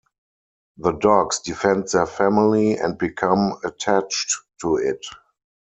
[0.77, 5.05] The dogs defend their family and become attached to it.